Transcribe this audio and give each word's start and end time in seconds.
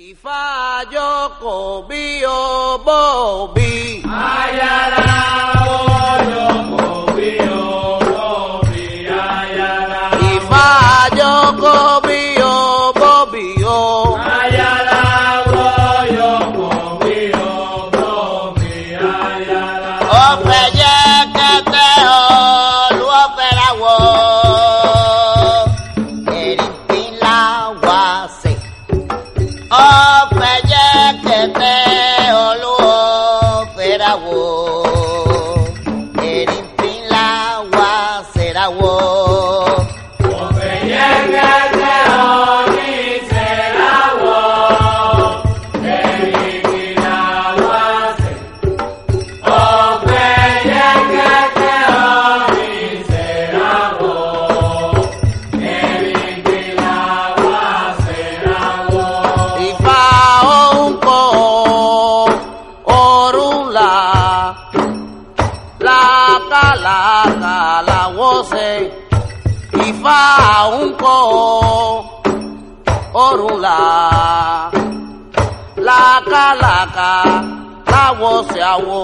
If 0.00 0.24
I 0.24 0.86
yo 0.92 1.28
cobi 1.40 2.22
o 2.24 2.78
bobi. 2.86 4.04
La 66.84 67.82
la 67.88 68.00
wose 68.18 68.90
Ifa 69.88 70.20
onko 70.80 71.16
orula 73.14 73.78
la 75.86 76.20
la 76.30 76.44
la 77.90 78.02
wose 78.20 78.60
awo 78.62 78.98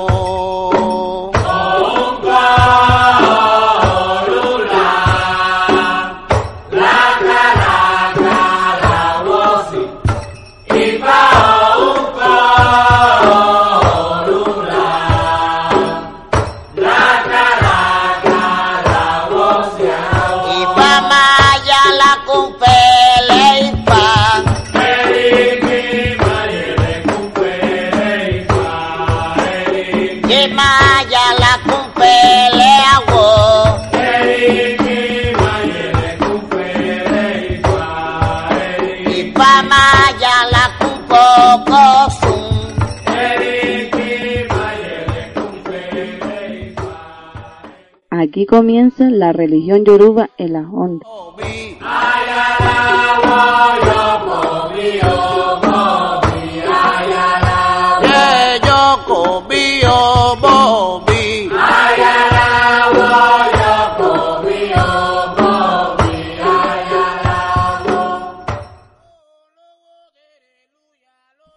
Aquí 48.17 48.47
comienza 48.47 49.11
la 49.11 49.33
religión 49.33 49.85
yoruba 49.85 50.31
en 50.39 50.53
las 50.53 50.67
ondas. 50.73 51.09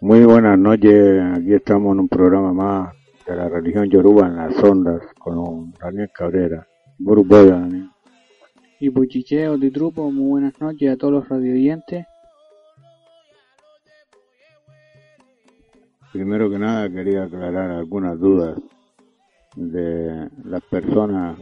Muy 0.02 0.24
buenas 0.26 0.58
noches, 0.58 1.22
aquí 1.36 1.54
estamos 1.54 1.94
en 1.94 2.00
un 2.00 2.08
programa 2.08 2.52
más 2.52 2.97
de 3.28 3.36
la 3.36 3.50
religión 3.50 3.90
yoruba 3.90 4.28
en 4.28 4.38
las 4.38 4.64
ondas 4.64 5.02
con 5.20 5.74
Daniel 5.74 6.10
Cabrera. 6.14 6.68
Buruboya, 6.98 7.60
Daniel. 7.60 7.90
y 8.80 8.90
Buchicheo 8.90 9.58
de 9.58 9.70
Trupo, 9.70 10.10
muy 10.12 10.30
buenas 10.30 10.60
noches 10.62 10.90
a 10.90 10.98
todos 10.98 11.14
los 11.14 11.30
radioyentes. 11.30 12.06
Primero 16.14 16.50
que 16.50 16.58
nada 16.58 16.90
quería 16.90 17.24
aclarar 17.24 17.70
algunas 17.70 18.18
dudas 18.18 18.58
de 19.56 20.30
las 20.46 20.62
personas 20.64 21.38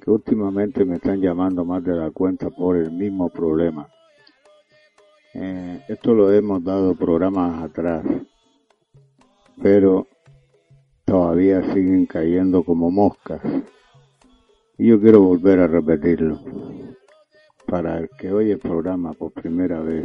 que 0.00 0.10
últimamente 0.10 0.84
me 0.84 0.96
están 0.96 1.20
llamando 1.20 1.64
más 1.64 1.82
de 1.82 1.96
la 1.96 2.10
cuenta 2.10 2.48
por 2.48 2.76
el 2.76 2.92
mismo 2.92 3.28
problema. 3.28 3.88
Eh, 5.34 5.82
esto 5.88 6.14
lo 6.14 6.32
hemos 6.32 6.62
dado 6.62 6.94
programas 6.94 7.62
atrás, 7.64 8.04
pero 9.60 10.06
todavía 11.08 11.62
siguen 11.72 12.04
cayendo 12.04 12.62
como 12.62 12.90
moscas. 12.90 13.40
Y 14.76 14.88
yo 14.88 15.00
quiero 15.00 15.22
volver 15.22 15.60
a 15.60 15.66
repetirlo. 15.66 16.38
Para 17.66 17.98
el 17.98 18.10
que 18.10 18.30
oye 18.30 18.52
el 18.52 18.58
programa 18.58 19.14
por 19.14 19.32
primera 19.32 19.80
vez, 19.80 20.04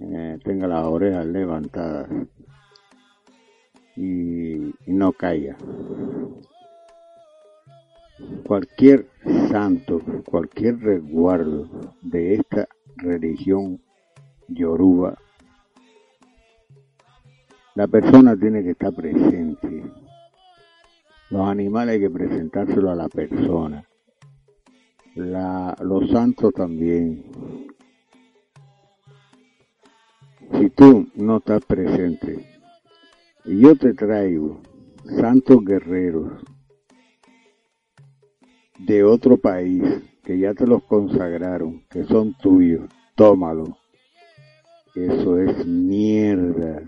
eh, 0.00 0.38
tenga 0.42 0.66
las 0.66 0.84
orejas 0.86 1.26
levantadas 1.26 2.08
y, 3.94 4.54
y 4.86 4.92
no 4.92 5.12
caiga. 5.12 5.56
Cualquier 8.46 9.06
santo, 9.50 10.00
cualquier 10.24 10.78
resguardo 10.80 11.68
de 12.00 12.34
esta 12.34 12.66
religión 12.96 13.80
yoruba, 14.48 15.18
la 17.74 17.86
persona 17.88 18.36
tiene 18.36 18.62
que 18.62 18.70
estar 18.70 18.92
presente. 18.92 19.84
Los 21.30 21.48
animales 21.48 21.94
hay 21.94 22.00
que 22.00 22.10
presentárselo 22.10 22.90
a 22.90 22.94
la 22.94 23.08
persona. 23.08 23.84
La- 25.14 25.76
los 25.82 26.10
santos 26.10 26.52
también. 26.54 27.24
Si 30.58 30.70
tú 30.70 31.08
no 31.14 31.38
estás 31.38 31.64
presente 31.64 32.52
yo 33.44 33.74
te 33.74 33.92
traigo 33.92 34.60
santos 35.04 35.64
guerreros 35.64 36.32
de 38.78 39.02
otro 39.02 39.36
país 39.36 39.82
que 40.22 40.38
ya 40.38 40.54
te 40.54 40.64
los 40.64 40.84
consagraron, 40.84 41.82
que 41.90 42.04
son 42.04 42.34
tuyos, 42.34 42.88
tómalo. 43.16 43.76
Eso 44.94 45.40
es 45.40 45.66
mierda. 45.66 46.82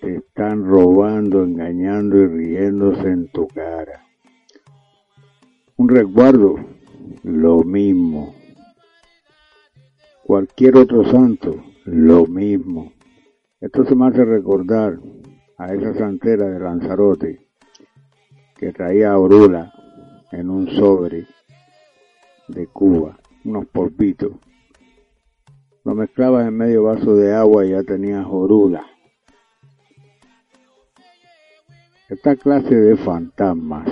Te 0.00 0.16
están 0.16 0.64
robando, 0.64 1.44
engañando 1.44 2.16
y 2.16 2.26
riéndose 2.26 3.06
en 3.06 3.30
tu 3.32 3.46
cara. 3.48 4.02
Un 5.76 5.88
resguardo, 5.88 6.56
lo 7.22 7.62
mismo. 7.64 8.34
Cualquier 10.24 10.78
otro 10.78 11.04
santo, 11.04 11.62
lo 11.84 12.26
mismo. 12.26 12.92
Esto 13.60 13.84
se 13.84 13.94
me 13.94 14.06
hace 14.06 14.24
recordar 14.24 14.98
a 15.58 15.74
esa 15.74 15.92
santera 15.92 16.48
de 16.48 16.60
Lanzarote 16.60 17.46
que 18.56 18.72
traía 18.72 19.18
orula 19.18 19.70
en 20.32 20.48
un 20.48 20.66
sobre 20.68 21.26
de 22.48 22.66
Cuba, 22.68 23.18
unos 23.44 23.66
polvitos. 23.66 24.32
Lo 25.84 25.94
mezclabas 25.94 26.48
en 26.48 26.56
medio 26.56 26.84
vaso 26.84 27.14
de 27.16 27.34
agua 27.34 27.66
y 27.66 27.70
ya 27.70 27.82
tenías 27.82 28.24
orula. 28.26 28.84
Esta 32.10 32.34
clase 32.34 32.74
de 32.74 32.96
fantasmas 32.96 33.88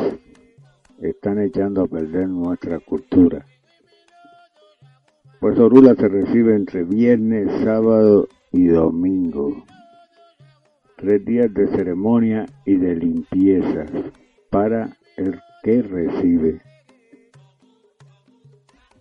están 1.01 1.41
echando 1.41 1.83
a 1.83 1.87
perder 1.87 2.29
nuestra 2.29 2.81
cultura. 2.81 3.47
Pues 5.39 5.57
orula 5.57 5.95
se 5.95 6.09
recibe 6.09 6.57
entre 6.57 6.83
viernes, 6.83 7.49
sábado 7.63 8.27
y 8.51 8.67
domingo. 8.67 9.65
Tres 10.97 11.25
días 11.25 11.55
de 11.55 11.69
ceremonia 11.69 12.47
y 12.65 12.75
de 12.75 12.97
limpieza 12.97 13.87
para 14.51 14.91
el 15.17 15.39
que 15.63 15.83
recibe. 15.83 16.61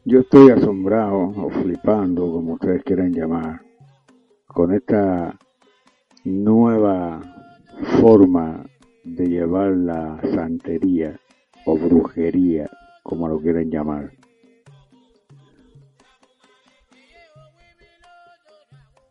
Yo 0.06 0.20
estoy 0.20 0.52
asombrado 0.52 1.34
o 1.36 1.50
flipando, 1.50 2.32
como 2.32 2.54
ustedes 2.54 2.84
quieran 2.84 3.14
llamar, 3.14 3.64
con 4.46 4.76
esta 4.76 5.36
nueva 6.24 7.20
forma 8.00 8.64
de 9.16 9.28
llevar 9.28 9.72
la 9.72 10.20
santería 10.34 11.20
o 11.66 11.78
brujería, 11.78 12.70
como 13.04 13.28
lo 13.28 13.40
quieran 13.40 13.70
llamar. 13.70 14.12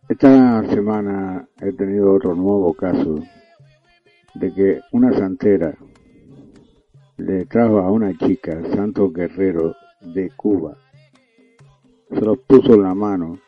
Esta 0.09 0.63
semana 0.69 1.49
he 1.61 1.73
tenido 1.73 2.15
otro 2.15 2.35
nuevo 2.35 2.73
caso 2.75 3.17
de 4.35 4.53
que 4.53 4.81
una 4.93 5.13
santera 5.13 5.75
le 7.17 7.47
trajo 7.47 7.79
a 7.79 7.91
una 7.91 8.17
chica 8.17 8.63
santo 8.75 9.11
guerrero 9.11 9.75
de 10.01 10.31
Cuba. 10.37 10.77
Se 12.11 12.21
los 12.21 12.39
puso 12.41 12.75
en 12.75 12.83
la 12.83 12.95
mano 12.95 13.39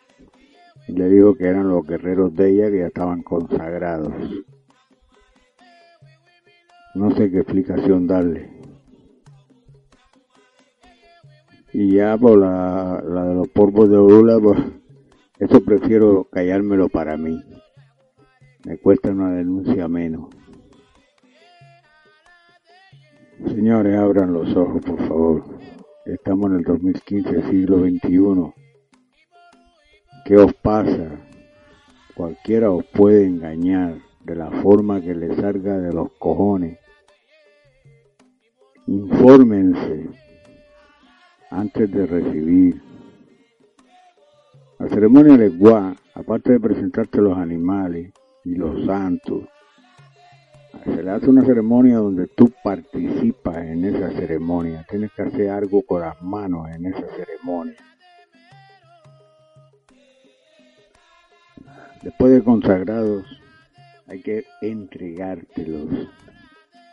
y 0.89 0.93
le 0.93 1.09
dijo 1.09 1.35
que 1.35 1.45
eran 1.45 1.69
los 1.69 1.87
guerreros 1.87 2.35
de 2.35 2.51
ella 2.51 2.71
que 2.71 2.79
ya 2.79 2.87
estaban 2.87 3.23
consagrados. 3.23 4.13
No 6.99 7.13
sé 7.13 7.31
qué 7.31 7.39
explicación 7.39 8.09
darle. 8.09 8.51
Y 11.73 11.95
ya 11.95 12.19
por 12.19 12.37
la, 12.41 13.01
la 13.07 13.25
de 13.25 13.35
los 13.37 13.49
polvos 13.51 13.89
de 13.89 13.97
Orula, 13.97 14.41
pues 14.41 14.59
eso 15.39 15.61
prefiero 15.61 16.25
callármelo 16.25 16.89
para 16.89 17.17
mí. 17.17 17.41
Me 18.65 18.79
cuesta 18.79 19.11
una 19.11 19.31
denuncia 19.31 19.87
menos. 19.87 20.27
Señores, 23.47 23.97
abran 23.97 24.33
los 24.33 24.57
ojos, 24.57 24.85
por 24.85 24.99
favor. 25.07 25.45
Estamos 26.05 26.51
en 26.51 26.57
el 26.57 26.65
2015, 26.65 27.43
siglo 27.49 27.79
XXI. 27.79 28.53
¿Qué 30.25 30.37
os 30.37 30.53
pasa? 30.55 31.13
Cualquiera 32.17 32.73
os 32.73 32.85
puede 32.87 33.25
engañar 33.25 33.99
de 34.25 34.35
la 34.35 34.51
forma 34.51 35.01
que 35.01 35.15
le 35.15 35.37
salga 35.37 35.79
de 35.79 35.93
los 35.93 36.11
cojones. 36.19 36.77
Infórmense 38.89 40.09
antes 41.51 41.91
de 41.93 42.07
recibir. 42.07 42.81
La 44.79 44.89
ceremonia 44.89 45.37
de 45.37 45.51
Gua, 45.51 45.95
aparte 46.15 46.53
de 46.53 46.61
presentarte 46.61 47.21
los 47.21 47.37
animales 47.37 48.15
y 48.45 48.55
los 48.55 48.87
santos, 48.87 49.45
se 50.85 51.03
le 51.03 51.11
hace 51.11 51.29
una 51.29 51.45
ceremonia 51.45 51.99
donde 51.99 52.29
tú 52.29 52.51
participas 52.65 53.59
en 53.59 53.85
esa 53.85 54.11
ceremonia. 54.13 54.87
Tienes 54.89 55.13
que 55.13 55.21
hacer 55.21 55.51
algo 55.51 55.83
con 55.83 56.01
las 56.01 56.23
manos 56.23 56.71
en 56.71 56.87
esa 56.87 57.07
ceremonia. 57.15 57.77
Después 62.03 62.33
de 62.33 62.43
consagrados, 62.43 63.27
hay 64.07 64.23
que 64.23 64.47
entregártelos, 64.63 66.09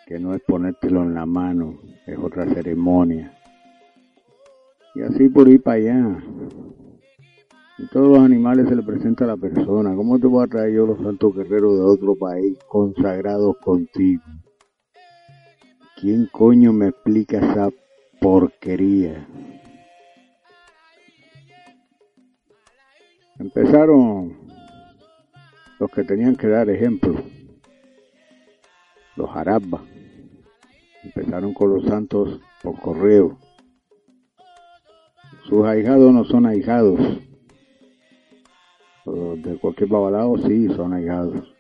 que 0.06 0.20
no 0.20 0.36
es 0.36 0.42
ponértelo 0.44 1.02
en 1.02 1.16
la 1.16 1.26
mano, 1.26 1.80
es 2.06 2.18
otra 2.18 2.46
ceremonia. 2.54 3.34
Y 4.94 5.02
así 5.02 5.28
por 5.30 5.48
ir 5.48 5.62
para 5.62 5.78
allá. 5.78 6.24
Y 7.78 7.88
todos 7.88 8.10
los 8.10 8.20
animales 8.20 8.70
se 8.70 8.76
le 8.76 8.84
presenta 8.84 9.26
a 9.26 9.28
la 9.28 9.38
persona. 9.38 9.96
¿Cómo 9.96 10.20
te 10.20 10.28
voy 10.28 10.44
a 10.44 10.48
traer 10.48 10.74
yo 10.74 10.86
los 10.86 11.00
santos 11.00 11.36
guerreros 11.36 11.78
de 11.78 11.84
otro 11.84 12.16
país 12.16 12.58
consagrados 12.68 13.58
contigo? 13.58 14.24
¿Quién 16.00 16.28
coño 16.32 16.72
me 16.72 16.90
explica 16.90 17.38
esa 17.38 17.70
porquería? 18.22 19.28
Empezaron 23.40 24.38
los 25.80 25.92
que 25.92 26.04
tenían 26.04 26.36
que 26.36 26.48
dar 26.48 26.70
ejemplo, 26.70 27.16
los 29.18 29.30
jarabas. 29.30 29.95
Empezaron 31.06 31.54
con 31.54 31.74
los 31.74 31.86
santos 31.86 32.42
por 32.62 32.80
correo. 32.82 33.38
Sus 35.48 35.66
ahijados 35.66 36.12
no 36.12 36.26
son 36.26 36.46
ahijados. 36.46 37.00
Los 39.06 39.42
de 39.44 39.58
cualquier 39.58 39.90
babalao 39.90 40.38
sí 40.40 40.68
son 40.70 40.94
ahijados. 40.94 41.54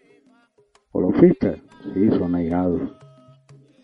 O 0.91 1.01
los 1.01 1.15
fistas 1.17 1.59
sí 1.93 2.09
son 2.09 2.35
ahijados. 2.35 2.81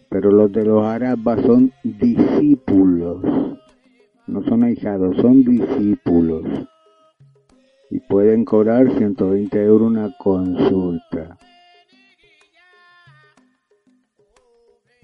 Pero 0.10 0.32
los 0.32 0.52
de 0.52 0.66
los 0.66 0.84
jarabas 0.84 1.46
son 1.46 1.72
discípulos. 1.84 3.22
No 4.28 4.44
son 4.44 4.64
ahijados, 4.64 5.16
son 5.18 5.44
discípulos 5.44 6.44
y 7.92 8.00
pueden 8.00 8.46
cobrar 8.46 8.90
120 8.98 9.64
euros 9.66 9.90
una 9.90 10.16
consulta. 10.18 11.38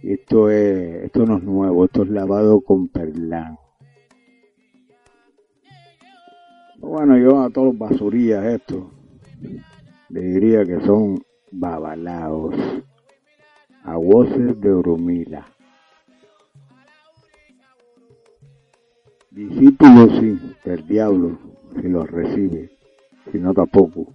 Esto 0.03 0.49
es, 0.49 1.05
esto 1.05 1.25
no 1.25 1.37
es 1.37 1.43
nuevo, 1.43 1.85
esto 1.85 2.03
es 2.03 2.09
lavado 2.09 2.61
con 2.61 2.87
perlán. 2.87 3.57
Bueno, 6.79 7.17
yo 7.17 7.41
a 7.41 7.49
todos 7.49 7.67
los 7.67 7.77
basurillas 7.77 8.45
estos 8.45 8.83
le 10.09 10.21
diría 10.21 10.63
que 10.65 10.79
son 10.81 11.19
babalaos, 11.51 12.55
aguaces 13.83 14.59
de 14.61 14.73
Urumila. 14.73 15.45
Discípulos 19.31 20.11
sí, 20.19 20.39
del 20.63 20.87
diablo, 20.87 21.37
si 21.81 21.87
los 21.87 22.09
recibe 22.09 22.77
si 23.31 23.39
no 23.39 23.53
tampoco. 23.53 24.13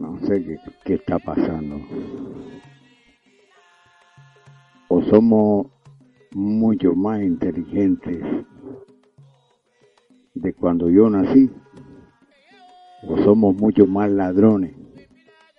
No 0.00 0.18
sé 0.20 0.42
qué, 0.42 0.56
qué 0.82 0.94
está 0.94 1.18
pasando. 1.18 1.78
O 4.88 5.02
somos 5.02 5.66
mucho 6.32 6.94
más 6.94 7.20
inteligentes 7.22 8.18
de 10.32 10.52
cuando 10.54 10.88
yo 10.88 11.10
nací, 11.10 11.50
o 13.06 13.18
somos 13.18 13.54
mucho 13.56 13.86
más 13.86 14.10
ladrones 14.10 14.74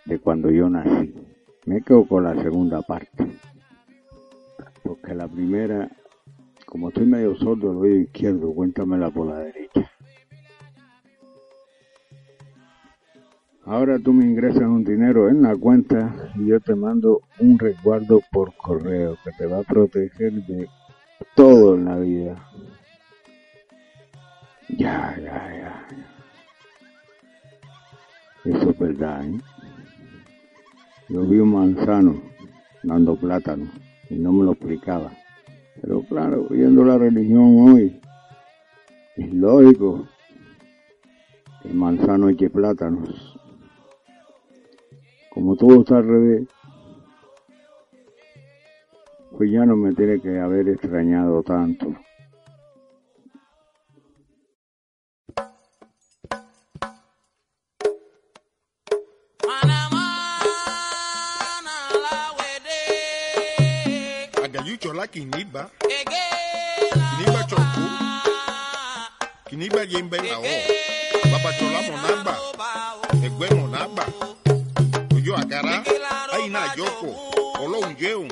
de 0.06 0.18
cuando 0.18 0.50
yo 0.50 0.68
nací. 0.70 1.14
Me 1.68 1.82
quedo 1.84 2.08
con 2.08 2.24
la 2.24 2.34
segunda 2.42 2.82
parte, 2.82 3.40
porque 4.84 5.14
la 5.14 5.28
primera 5.28 5.88
como 6.66 6.88
estoy 6.88 7.06
medio 7.06 7.36
sordo 7.36 7.72
el 7.72 7.78
oído 7.78 7.98
izquierdo, 7.98 8.54
cuéntamela 8.54 9.12
por 9.12 9.28
la 9.28 9.40
derecha. 9.40 9.91
Ahora 13.72 13.98
tú 13.98 14.12
me 14.12 14.26
ingresas 14.26 14.64
un 14.64 14.84
dinero 14.84 15.30
en 15.30 15.44
la 15.44 15.56
cuenta 15.56 16.14
y 16.36 16.48
yo 16.48 16.60
te 16.60 16.76
mando 16.76 17.22
un 17.40 17.58
resguardo 17.58 18.22
por 18.30 18.54
correo 18.58 19.16
que 19.24 19.32
te 19.38 19.46
va 19.46 19.60
a 19.60 19.64
proteger 19.64 20.34
de 20.46 20.68
todo 21.38 21.76
en 21.76 21.86
la 21.86 21.96
vida. 21.96 22.36
Ya, 24.78 25.16
ya, 25.18 25.56
ya. 25.56 25.88
Eso 28.44 28.72
es 28.72 28.78
verdad, 28.78 29.24
¿eh? 29.24 29.40
Yo 31.08 31.22
vi 31.22 31.40
un 31.40 31.54
manzano 31.54 32.22
dando 32.84 33.16
plátano 33.16 33.72
y 34.10 34.16
no 34.16 34.34
me 34.34 34.44
lo 34.44 34.52
explicaba. 34.52 35.14
Pero 35.82 36.04
claro, 36.10 36.46
viendo 36.50 36.84
la 36.84 36.98
religión 36.98 37.70
hoy, 37.70 38.02
es 39.16 39.34
lógico 39.34 40.10
que 41.64 41.70
manzano 41.70 42.28
eche 42.28 42.50
plátanos. 42.50 43.41
Como 45.34 45.56
todo 45.56 45.80
está 45.80 45.98
al 45.98 46.08
revés, 46.08 46.48
pues 49.38 49.50
ya 49.50 49.66
no 49.66 49.78
me 49.78 49.94
tiene 49.94 50.22
que 50.22 50.38
haber 50.40 50.68
extrañado 50.68 51.42
tanto. 51.42 51.96
ìjókò 76.82 77.10
ọlọ́run 77.64 77.94
jẹun 78.02 78.28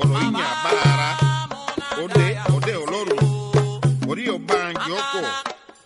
ọ̀rọ̀ 0.00 0.16
yìí 0.22 0.30
ní 0.34 0.42
àbára 0.52 1.08
ọdẹ 2.02 2.26
ọdẹ 2.54 2.72
ọlọ́run 2.84 3.20
orí 4.10 4.24
ọba 4.36 4.56
ìjókò 4.74 5.20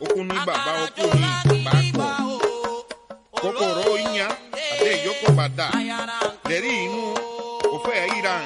okun 0.03 0.25
ní 0.31 0.37
bàbá 0.47 0.73
ọkùnrin 0.85 1.35
bàákọ 1.67 2.07
kọkọrọ 3.43 3.85
ìyá 4.07 4.27
àti 4.73 4.89
ìjókò 4.97 5.29
bàtà 5.39 5.67
lẹ́rìí 6.51 6.77
inú 6.87 7.03
òfẹ́ 7.75 7.97
ìran. 8.19 8.45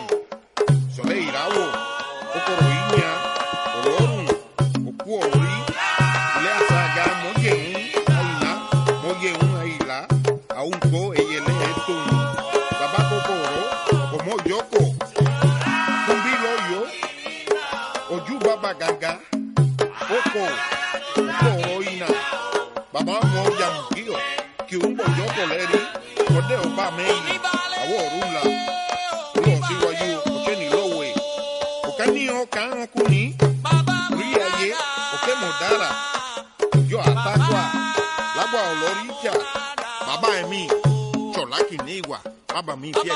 Baba 38.54 38.70
olor 38.70 38.96
y 39.04 39.24
ya. 39.24 39.32
Baba 40.06 40.38
en 40.38 40.48
mí, 40.48 40.68
cholaki 41.34 41.76
nigua, 41.78 42.20
baba 42.46 42.76
mi 42.76 42.92
pie 42.92 43.12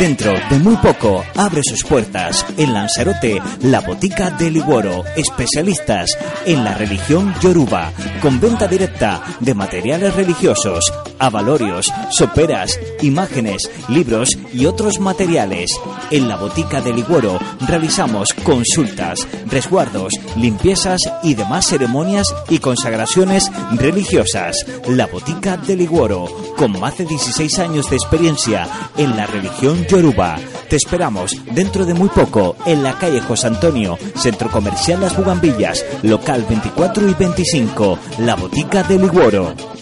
Dentro 0.00 0.32
de 0.48 0.58
muy 0.58 0.76
poco 0.78 1.22
abre 1.36 1.60
sus 1.62 1.84
puertas 1.84 2.46
en 2.56 2.72
Lanzarote 2.72 3.38
la 3.64 3.80
botica 3.80 4.30
de 4.30 4.50
Liguoro, 4.50 5.04
especialistas 5.14 6.16
en 6.46 6.64
la 6.64 6.72
religión 6.72 7.34
yoruba, 7.42 7.92
con 8.22 8.40
venta 8.40 8.66
directa 8.66 9.22
de 9.40 9.52
materiales 9.52 10.14
religiosos, 10.16 10.90
avalorios, 11.20 11.92
soperas, 12.10 12.80
imágenes, 13.02 13.70
libros 13.88 14.36
y 14.52 14.66
otros 14.66 14.98
materiales. 14.98 15.70
En 16.10 16.28
la 16.28 16.36
botica 16.36 16.80
de 16.80 16.92
Liguoro 16.92 17.38
realizamos 17.60 18.32
consultas, 18.42 19.28
resguardos, 19.46 20.14
limpiezas 20.36 21.00
y 21.22 21.34
demás 21.34 21.66
ceremonias 21.66 22.34
y 22.48 22.58
consagraciones 22.58 23.50
religiosas. 23.72 24.56
La 24.88 25.06
botica 25.06 25.56
de 25.56 25.76
Liguoro, 25.76 26.26
con 26.56 26.78
más 26.80 26.98
de 26.98 27.04
16 27.04 27.58
años 27.60 27.88
de 27.90 27.96
experiencia 27.96 28.66
en 28.96 29.16
la 29.16 29.26
religión 29.26 29.86
yoruba. 29.86 30.38
Te 30.68 30.76
esperamos 30.76 31.36
dentro 31.52 31.84
de 31.84 31.94
muy 31.94 32.08
poco 32.08 32.56
en 32.64 32.82
la 32.82 32.96
calle 32.98 33.20
José 33.20 33.48
Antonio, 33.48 33.98
Centro 34.14 34.50
Comercial 34.50 35.00
Las 35.00 35.16
Bugambillas, 35.16 35.84
local 36.02 36.46
24 36.48 37.08
y 37.08 37.14
25, 37.14 37.98
la 38.18 38.36
botica 38.36 38.82
de 38.84 38.98
Liguoro. 38.98 39.79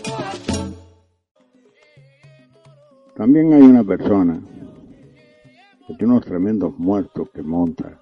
También 3.18 3.52
hay 3.52 3.62
una 3.62 3.82
persona 3.82 4.40
que 5.88 5.94
tiene 5.94 6.12
unos 6.12 6.24
tremendos 6.24 6.78
muertos 6.78 7.28
que 7.34 7.42
monta. 7.42 8.00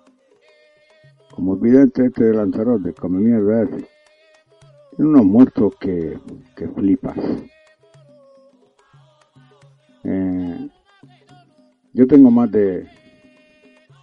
Como 1.34 1.54
el 1.54 1.60
vidente 1.60 2.04
este 2.04 2.24
de 2.24 2.34
Lanzarote, 2.34 2.92
come 2.92 3.20
mierda. 3.20 3.66
Tiene 3.66 5.10
unos 5.10 5.24
muertos 5.24 5.74
que, 5.76 6.18
que 6.54 6.68
flipas. 6.68 7.16
Eh, 10.04 10.68
yo 11.94 12.06
tengo 12.06 12.30
más 12.30 12.52
de 12.52 12.86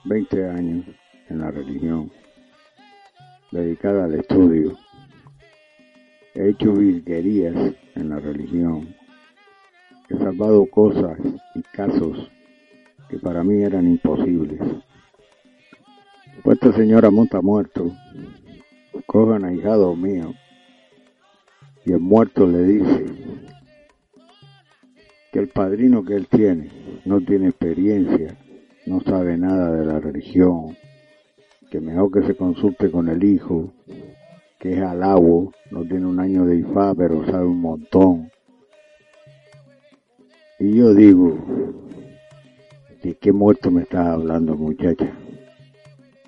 20 0.06 0.50
años 0.50 0.88
en 1.30 1.40
la 1.40 1.52
religión, 1.52 2.12
dedicada 3.52 4.06
al 4.06 4.16
estudio. 4.16 4.76
He 6.34 6.50
hecho 6.50 6.74
virguerías 6.74 7.56
en 7.94 8.10
la 8.10 8.18
religión. 8.18 9.03
He 10.10 10.18
salvado 10.18 10.66
cosas 10.68 11.18
y 11.56 11.62
casos 11.62 12.30
que 13.10 13.18
para 13.20 13.44
mí 13.44 13.64
eran 13.64 13.88
imposibles. 13.88 14.60
Pues 16.44 16.58
esta 16.62 16.74
señora 16.74 17.10
monta 17.10 17.42
muerto, 17.42 17.92
cojan 19.06 19.46
a 19.46 19.54
hijado 19.54 19.96
mío, 19.96 20.34
y 21.86 21.94
el 21.94 22.00
muerto 22.00 22.46
le 22.46 22.64
dice 22.64 23.06
que 25.32 25.40
el 25.40 25.48
padrino 25.48 26.04
que 26.04 26.16
él 26.16 26.28
tiene 26.28 26.70
no 27.06 27.22
tiene 27.22 27.48
experiencia, 27.48 28.38
no 28.86 29.00
sabe 29.02 29.38
nada 29.38 29.72
de 29.72 29.86
la 29.86 30.00
religión, 30.00 30.76
que 31.72 31.80
mejor 31.80 32.12
que 32.12 32.28
se 32.28 32.36
consulte 32.36 32.92
con 32.92 33.08
el 33.08 33.24
hijo, 33.24 33.74
que 34.60 34.74
es 34.74 34.82
alabo, 34.82 35.54
no 35.72 35.84
tiene 35.86 36.06
un 36.06 36.20
año 36.20 36.46
de 36.46 36.58
IFA, 36.58 36.94
pero 36.96 37.26
sabe 37.26 37.46
un 37.46 37.62
montón. 37.62 38.33
Y 40.64 40.76
yo 40.76 40.94
digo, 40.94 41.38
¿de 43.04 43.16
qué 43.16 43.34
muerto 43.34 43.70
me 43.70 43.82
estás 43.82 44.08
hablando, 44.08 44.56
muchacha? 44.56 45.12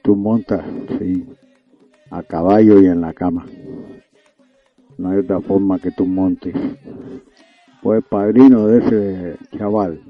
Tú 0.01 0.18
montas, 0.18 0.62
sí, 1.00 1.25
a 2.12 2.22
caballo 2.22 2.82
y 2.82 2.88
en 2.88 3.00
la 3.00 3.13
cama. 3.13 3.46
No 4.98 5.12
hay 5.12 5.20
otra 5.20 5.39
forma 5.39 5.80
que 5.80 5.89
tú 5.92 6.06
montes. 6.06 6.54
Pues 7.82 8.04
padrino 8.04 8.68
de 8.68 8.80
ese 8.80 9.58
chaval 9.58 10.01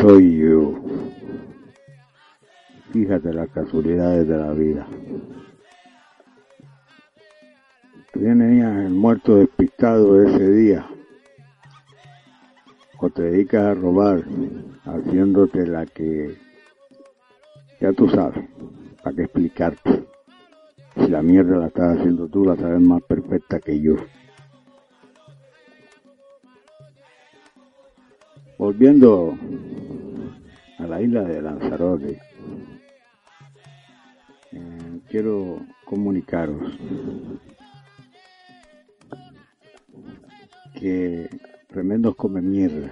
soy 0.00 0.38
yo. 0.38 0.74
Fíjate 2.92 3.34
las 3.34 3.48
casualidades 3.48 4.28
de 4.28 4.36
la 4.36 4.52
vida. 4.52 4.86
Tenías 8.12 8.86
el 8.86 8.92
muerto 8.92 9.38
despistado 9.38 10.22
ese 10.22 10.48
día. 10.48 10.86
O 12.98 13.10
te 13.10 13.22
dedicas 13.22 13.62
a 13.62 13.74
robar 13.74 14.24
haciéndote 14.84 15.66
la 15.66 15.84
que 15.86 16.36
ya 17.80 17.92
tú 17.92 18.08
sabes, 18.08 18.48
para 19.02 19.14
qué 19.14 19.22
explicarte. 19.22 20.06
Si 20.96 21.08
la 21.08 21.20
mierda 21.20 21.58
la 21.58 21.66
estás 21.66 21.98
haciendo 21.98 22.26
tú, 22.26 22.44
la 22.44 22.56
sabes 22.56 22.80
más 22.80 23.02
perfecta 23.02 23.60
que 23.60 23.80
yo. 23.80 23.96
Volviendo 28.58 29.36
a 30.78 30.86
la 30.86 31.02
isla 31.02 31.22
de 31.24 31.42
Lanzarote, 31.42 32.18
eh, 34.52 35.00
quiero 35.10 35.60
comunicaros 35.84 36.78
que 40.80 41.28
tremendos 41.76 42.16
come 42.16 42.40
mierda 42.40 42.88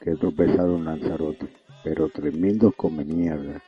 que 0.00 0.10
en 0.10 0.84
Lanzarote, 0.84 1.48
pero 1.82 2.08
tremendos 2.10 2.72
come 2.76 3.04
mierda. 3.04 3.60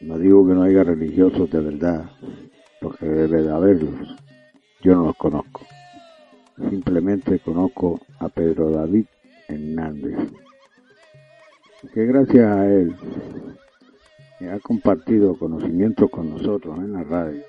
No 0.00 0.18
digo 0.18 0.46
que 0.46 0.54
no 0.54 0.62
haya 0.62 0.84
religiosos 0.84 1.50
de 1.50 1.60
verdad, 1.60 2.10
porque 2.80 3.04
debe 3.04 3.42
de 3.42 3.52
haberlos. 3.52 4.16
Yo 4.80 4.94
no 4.94 5.04
los 5.04 5.16
conozco. 5.18 5.66
Simplemente 6.70 7.40
conozco 7.40 8.00
a 8.20 8.30
Pedro 8.30 8.70
David 8.70 9.04
Hernández, 9.46 10.16
que 11.92 12.06
gracias 12.06 12.46
a 12.46 12.66
él 12.66 12.96
ha 14.50 14.58
compartido 14.60 15.38
conocimientos 15.38 16.08
con 16.10 16.30
nosotros 16.30 16.78
en 16.78 16.94
la 16.94 17.04
radio, 17.04 17.42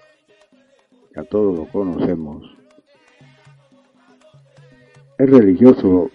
que 1.14 1.20
a 1.22 1.24
todos 1.24 1.58
lo 1.60 1.66
conocemos. 1.72 2.65
Es 5.18 5.30
religioso 5.30 6.10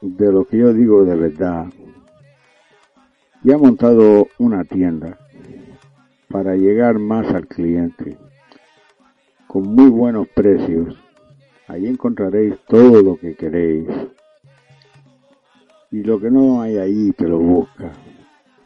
de 0.00 0.32
lo 0.32 0.46
que 0.46 0.56
yo 0.56 0.72
digo 0.72 1.04
de 1.04 1.14
verdad 1.14 1.66
y 3.44 3.52
ha 3.52 3.58
montado 3.58 4.28
una 4.38 4.64
tienda 4.64 5.18
para 6.28 6.56
llegar 6.56 6.98
más 6.98 7.26
al 7.34 7.46
cliente 7.46 8.16
con 9.46 9.74
muy 9.74 9.90
buenos 9.90 10.26
precios. 10.28 10.96
Allí 11.68 11.86
encontraréis 11.86 12.54
todo 12.66 13.02
lo 13.02 13.16
que 13.16 13.34
queréis. 13.34 13.88
Y 15.90 16.02
lo 16.02 16.18
que 16.18 16.30
no 16.30 16.62
hay 16.62 16.78
ahí 16.78 17.12
te 17.12 17.28
lo 17.28 17.38
busca. 17.38 17.92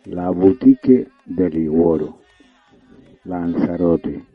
La 0.04 0.30
boutique 0.30 1.08
de 1.26 1.50
Liguoro. 1.50 2.18
Lanzarote. 3.24 4.29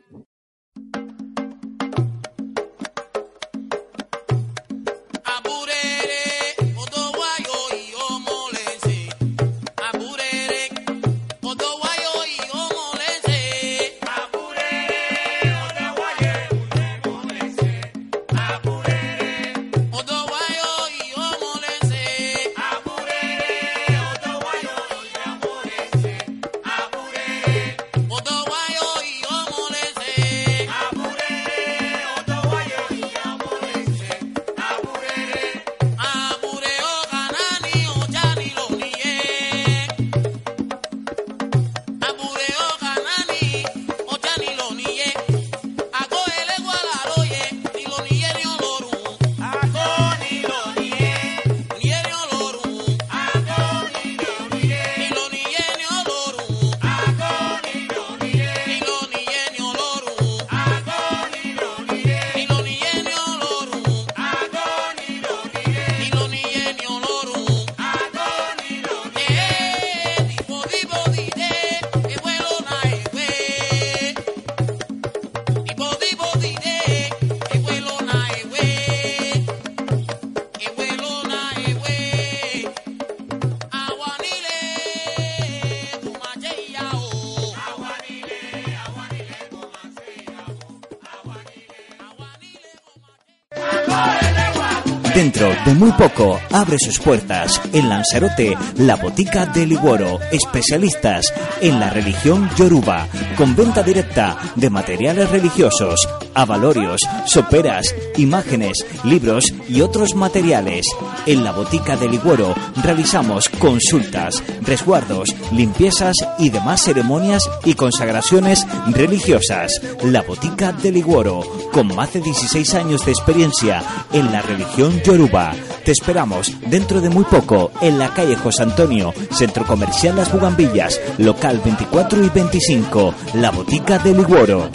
Dentro 95.16 95.48
de 95.64 95.72
muy 95.72 95.92
poco 95.92 96.38
abre 96.50 96.78
sus 96.78 96.98
puertas 96.98 97.58
en 97.72 97.88
Lanzarote 97.88 98.54
la 98.76 98.96
botica 98.96 99.46
de 99.46 99.64
Liguoro, 99.64 100.20
especialistas 100.30 101.32
en 101.62 101.80
la 101.80 101.88
religión 101.88 102.50
yoruba, 102.54 103.08
con 103.34 103.56
venta 103.56 103.82
directa 103.82 104.36
de 104.56 104.68
materiales 104.68 105.30
religiosos, 105.30 106.06
avalorios, 106.34 107.00
soperas, 107.24 107.94
imágenes, 108.18 108.84
libros 109.04 109.54
y 109.70 109.80
otros 109.80 110.14
materiales. 110.14 110.84
En 111.24 111.44
la 111.44 111.52
botica 111.52 111.96
de 111.96 112.10
Liguoro 112.10 112.54
realizamos 112.82 113.48
consultas, 113.48 114.42
resguardos, 114.60 115.34
limpiezas 115.50 116.16
y 116.38 116.50
demás 116.50 116.82
ceremonias 116.82 117.48
y 117.64 117.72
consagraciones 117.72 118.66
religiosas. 118.88 119.80
La 120.02 120.20
botica 120.20 120.72
de 120.72 120.92
Liguoro, 120.92 121.40
con 121.76 121.94
más 121.94 122.14
de 122.14 122.22
16 122.22 122.74
años 122.74 123.04
de 123.04 123.12
experiencia 123.12 123.82
en 124.10 124.32
la 124.32 124.40
religión 124.40 124.98
yoruba. 125.04 125.52
Te 125.84 125.92
esperamos 125.92 126.58
dentro 126.70 127.02
de 127.02 127.10
muy 127.10 127.24
poco 127.24 127.70
en 127.82 127.98
la 127.98 128.08
calle 128.14 128.34
José 128.34 128.62
Antonio, 128.62 129.12
Centro 129.30 129.62
Comercial 129.66 130.16
Las 130.16 130.32
Bugambillas, 130.32 130.98
local 131.18 131.60
24 131.62 132.24
y 132.24 132.30
25, 132.30 133.14
la 133.34 133.50
botica 133.50 133.98
de 133.98 134.14
Liguoro. 134.14 134.70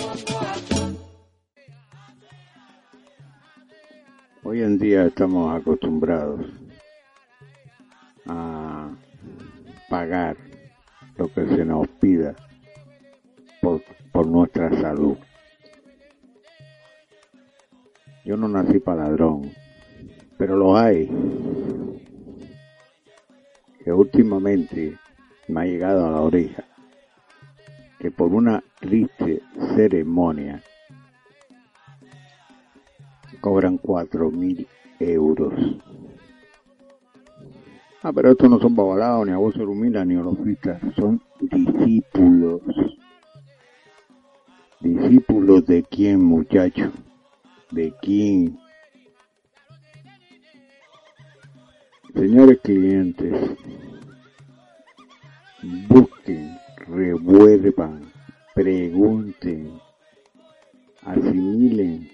Hoy 4.43 4.61
en 4.61 4.77
día 4.77 5.07
estamos 5.07 5.59
acostumbrados 5.59 6.41
a 8.27 8.91
pagar 9.89 10.37
lo 11.17 11.33
que 11.33 11.47
se 11.47 11.65
nos 11.65 11.87
pida 11.99 12.35
por, 13.59 13.81
por 14.11 14.27
nuestra 14.27 14.69
salud. 14.79 15.17
Yo 18.23 18.37
no 18.37 18.47
nací 18.47 18.79
para 18.79 19.03
ladrón, 19.03 19.51
pero 20.37 20.55
los 20.55 20.77
hay 20.77 21.09
que 23.83 23.91
últimamente 23.91 24.97
me 25.47 25.61
ha 25.61 25.65
llegado 25.65 26.05
a 26.05 26.11
la 26.11 26.21
oreja 26.21 26.63
que 27.99 28.11
por 28.11 28.33
una 28.33 28.63
triste 28.79 29.41
ceremonia 29.75 30.61
cobran 33.39 33.77
cuatro 33.77 34.31
mil 34.31 34.67
euros. 34.99 35.53
Ah, 38.03 38.11
pero 38.13 38.31
estos 38.31 38.49
no 38.49 38.59
son 38.59 38.75
babalados, 38.75 39.27
ni 39.27 39.33
a 39.33 39.37
vos 39.37 39.55
Rumila, 39.55 40.03
ni 40.03 40.15
olofistas, 40.15 40.81
son 40.95 41.21
discípulos. 41.39 42.61
¿Discípulos 44.79 45.65
de 45.67 45.83
quién, 45.83 46.23
muchacho? 46.23 46.91
¿De 47.71 47.93
quién? 48.01 48.59
Señores 52.13 52.59
clientes, 52.61 53.33
busquen, 55.87 56.57
revuelvan, 56.87 58.11
pregunten, 58.53 59.79
asimilen, 61.03 62.09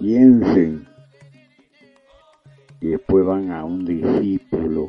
piensen 0.00 0.88
y 2.80 2.88
después 2.88 3.24
van 3.24 3.52
a 3.52 3.64
un 3.64 3.84
discípulo 3.84 4.88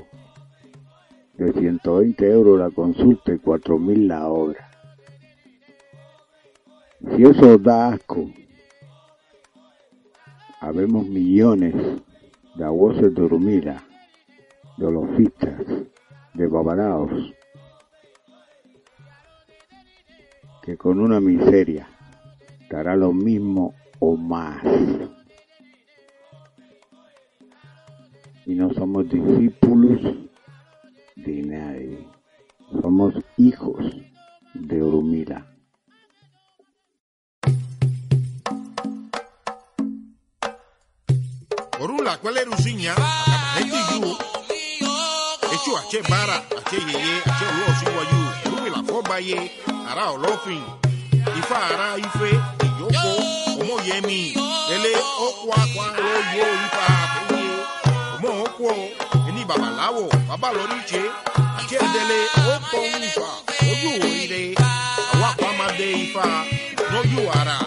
de 1.35 1.53
120 1.53 2.31
euros 2.31 2.59
la 2.59 2.71
consulta 2.71 3.31
y 3.31 3.37
4000 3.37 4.07
la 4.07 4.27
obra. 4.27 4.71
Si 7.15 7.21
eso 7.21 7.59
da 7.59 7.89
asco, 7.89 8.31
habemos 10.59 11.07
millones 11.07 11.73
de 12.55 12.63
de 13.13 13.21
Urumila, 13.21 13.83
de 14.77 14.85
olofistas, 14.85 15.61
de 16.33 16.47
babaraos, 16.47 17.33
que 20.63 20.77
con 20.77 20.99
una 20.99 21.19
miseria 21.19 21.87
dará 22.69 22.95
lo 22.95 23.13
mismo 23.13 23.73
o 23.99 24.17
más. 24.17 24.63
Y 28.45 28.55
no 28.55 28.73
somos 28.73 29.09
discípulos 29.09 30.01
de 31.15 31.41
nadie, 31.43 32.07
somos 32.81 33.13
hijos 33.37 33.85
de 34.53 34.81
Urumila. 34.81 35.56
Orula, 41.79 42.17
¿cuál 42.17 42.37
era 42.37 42.49
usiña? 42.49 42.95
Este 43.59 43.77
yu. 43.93 44.17
Echo 45.51 45.77
ache 45.77 46.01
bara, 46.09 46.37
ache 46.57 46.77
yeye, 46.77 47.21
ache 47.25 47.45
uo 47.45 47.75
siwa 47.79 48.03
yu. 48.11 48.51
Rumi 48.51 48.69
la 48.69 48.83
foba 48.83 49.15
ara 49.91 50.11
olofin. 50.11 50.63
Ifa 51.37 51.57
ara 51.67 51.97
ife, 51.97 52.29
iyoko, 52.65 53.61
omo 53.61 53.81
yemi. 53.85 54.33
Ele 54.73 54.95
okwa 55.19 55.55
kwa 55.75 55.87
lo 55.97 56.09
yo 56.37 56.47
ifa 56.65 56.83
afeye. 57.03 57.55
Omo 58.15 58.43
okwo, 58.43 58.71
eni 59.29 59.45
babalawo, 59.45 60.09
babaloriche. 60.27 61.01
Ache 61.59 61.77
dele 61.77 62.19
oko 62.55 62.77
ifa, 63.05 63.27
oju 63.61 63.89
oire. 64.03 64.55
Awa 65.13 65.33
kwa 65.37 65.53
made 65.53 65.91
ifa, 65.91 66.45
no 66.91 67.03
yu 67.03 67.31
ara. 67.31 67.66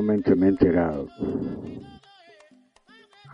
Me 0.00 0.14
he 0.14 0.48
enterado 0.48 1.08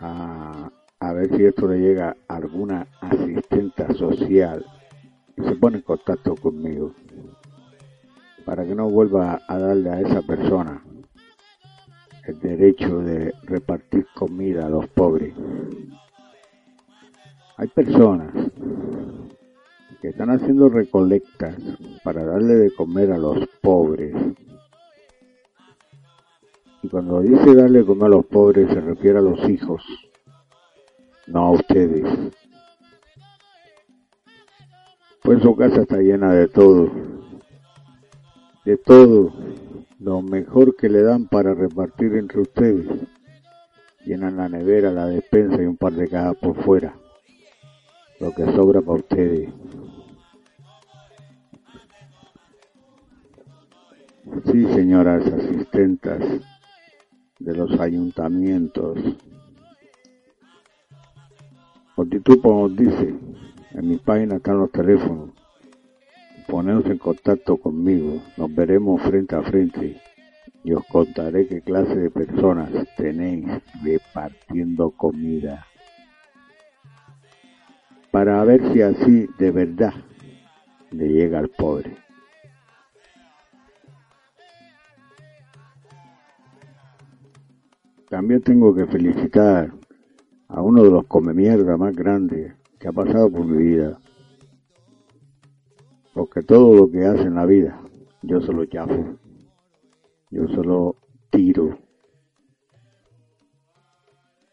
a, 0.01 0.69
a 0.99 1.13
ver 1.13 1.35
si 1.35 1.45
esto 1.45 1.67
le 1.67 1.79
llega 1.79 2.15
a 2.27 2.35
alguna 2.35 2.87
asistenta 2.99 3.93
social 3.93 4.65
y 5.37 5.43
se 5.43 5.55
pone 5.55 5.77
en 5.77 5.83
contacto 5.83 6.35
conmigo 6.35 6.93
para 8.45 8.65
que 8.65 8.75
no 8.75 8.89
vuelva 8.89 9.39
a 9.47 9.57
darle 9.57 9.89
a 9.91 10.01
esa 10.01 10.21
persona 10.21 10.83
el 12.25 12.39
derecho 12.39 12.99
de 12.99 13.33
repartir 13.43 14.05
comida 14.15 14.65
a 14.65 14.69
los 14.69 14.87
pobres. 14.87 15.33
Hay 17.57 17.67
personas 17.67 18.31
que 20.01 20.09
están 20.09 20.29
haciendo 20.29 20.69
recolectas 20.69 21.55
para 22.03 22.23
darle 22.23 22.55
de 22.55 22.71
comer 22.71 23.11
a 23.11 23.17
los 23.17 23.47
pobres. 23.61 24.15
Y 26.81 26.87
cuando 26.87 27.19
dice 27.19 27.55
darle 27.55 27.85
comer 27.85 28.05
a 28.05 28.09
los 28.09 28.25
pobres 28.25 28.69
se 28.69 28.79
refiere 28.79 29.19
a 29.19 29.21
los 29.21 29.49
hijos, 29.49 29.83
no 31.27 31.47
a 31.47 31.51
ustedes. 31.51 32.31
Pues 35.21 35.41
su 35.41 35.55
casa 35.55 35.81
está 35.81 35.97
llena 35.97 36.31
de 36.31 36.47
todo, 36.47 36.89
de 38.63 38.77
todo, 38.77 39.33
lo 39.99 40.21
mejor 40.21 40.75
que 40.77 40.87
le 40.87 41.03
dan 41.03 41.27
para 41.27 41.53
repartir 41.53 42.15
entre 42.15 42.41
ustedes. 42.41 42.87
Llenan 44.05 44.37
la 44.37 44.47
nevera, 44.47 44.89
la 44.91 45.07
despensa 45.07 45.61
y 45.61 45.65
un 45.65 45.75
par 45.75 45.91
de 45.91 46.07
cajas 46.07 46.37
por 46.37 46.55
fuera. 46.63 46.95
Lo 48.21 48.31
que 48.31 48.45
sobra 48.45 48.81
para 48.81 48.99
ustedes. 48.99 49.49
Sí, 54.45 54.65
señoras 54.73 55.25
asistentas 55.25 56.21
de 57.39 57.55
los 57.55 57.79
ayuntamientos. 57.79 58.99
Fortitupo 61.95 62.53
nos 62.53 62.77
dice, 62.77 63.15
en 63.71 63.87
mi 63.87 63.97
página 63.97 64.35
están 64.35 64.59
los 64.59 64.71
teléfonos. 64.71 65.31
Poneos 66.47 66.85
en 66.85 66.97
contacto 66.97 67.57
conmigo, 67.57 68.21
nos 68.37 68.53
veremos 68.53 69.01
frente 69.01 69.35
a 69.35 69.41
frente 69.43 70.01
y 70.63 70.73
os 70.73 70.85
contaré 70.85 71.47
qué 71.47 71.61
clase 71.61 71.95
de 71.95 72.09
personas 72.09 72.69
tenéis 72.97 73.45
repartiendo 73.83 74.91
comida. 74.91 75.65
Para 78.11 78.43
ver 78.43 78.73
si 78.73 78.81
así 78.81 79.27
de 79.37 79.51
verdad 79.51 79.93
le 80.91 81.07
llega 81.07 81.39
al 81.39 81.49
pobre. 81.49 82.08
También 88.09 88.41
tengo 88.41 88.73
que 88.73 88.87
felicitar 88.87 89.71
a 90.47 90.61
uno 90.63 90.83
de 90.83 90.89
los 90.89 91.05
come 91.05 91.31
mierda 91.31 91.77
más 91.77 91.95
grandes 91.95 92.55
que 92.79 92.87
ha 92.87 92.91
pasado 92.91 93.29
por 93.29 93.45
mi 93.45 93.61
vida. 93.61 93.99
Porque 96.15 96.41
todo 96.41 96.75
lo 96.75 96.89
que 96.89 97.05
hace 97.05 97.21
en 97.21 97.35
la 97.35 97.45
vida, 97.45 97.79
yo 98.23 98.41
se 98.41 98.51
lo 98.51 98.65
chafo. 98.65 99.19
Yo 100.31 100.47
se 100.47 100.63
lo 100.63 100.95
tiro. 101.29 101.77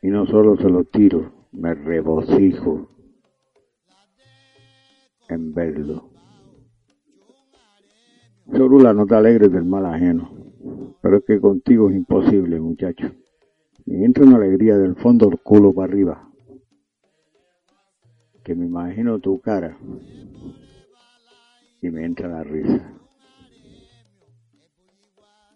Y 0.02 0.08
no 0.08 0.26
solo 0.26 0.56
se 0.58 0.68
lo 0.68 0.84
tiro, 0.84 1.32
me 1.52 1.74
regocijo 1.74 2.90
en 5.28 5.54
verlo. 5.54 6.10
Sorula, 8.52 8.92
no 8.92 9.06
te 9.06 9.14
alegres 9.14 9.50
del 9.50 9.64
mal 9.64 9.86
ajeno, 9.86 10.30
pero 11.00 11.16
es 11.16 11.24
que 11.24 11.40
contigo 11.40 11.88
es 11.88 11.96
imposible, 11.96 12.60
muchacho. 12.60 13.10
Me 13.86 14.04
entra 14.04 14.24
una 14.24 14.36
alegría 14.36 14.76
del 14.76 14.96
fondo 14.96 15.28
del 15.28 15.38
culo 15.38 15.72
para 15.72 15.92
arriba, 15.92 16.28
que 18.42 18.56
me 18.56 18.66
imagino 18.66 19.20
tu 19.20 19.40
cara 19.40 19.78
y 21.80 21.90
me 21.90 22.04
entra 22.04 22.28
la 22.28 22.42
risa. 22.42 22.92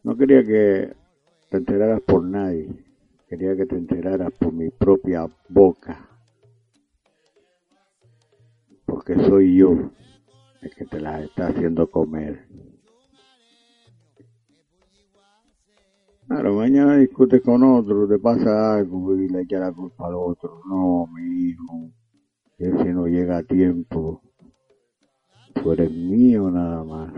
No 0.04 0.16
quería 0.16 0.44
que 0.44 0.94
te 1.48 1.56
enteraras 1.56 2.00
por 2.02 2.22
nadie, 2.22 2.68
quería 3.28 3.56
que 3.56 3.66
te 3.66 3.76
enteraras 3.76 4.32
por 4.38 4.52
mi 4.52 4.70
propia 4.70 5.26
boca, 5.48 6.08
porque 8.86 9.16
soy 9.16 9.56
yo 9.56 9.90
el 10.62 10.70
que 10.76 10.84
te 10.84 11.00
la 11.00 11.20
está 11.20 11.48
haciendo 11.48 11.90
comer. 11.90 12.46
Claro, 16.30 16.54
mañana 16.54 16.96
discutes 16.96 17.42
con 17.42 17.64
otro, 17.64 18.06
te 18.06 18.16
pasa 18.20 18.76
algo 18.76 19.16
y 19.16 19.28
le 19.28 19.40
echa 19.42 19.58
la 19.58 19.72
culpa 19.72 20.06
al 20.06 20.14
otro. 20.14 20.62
No, 20.64 21.08
mi 21.12 21.48
hijo, 21.48 21.90
ese 22.56 22.92
no 22.94 23.08
llega 23.08 23.38
a 23.38 23.42
tiempo. 23.42 24.22
Tú 25.54 25.72
eres 25.72 25.90
mío 25.90 26.48
nada 26.48 26.84
más. 26.84 27.12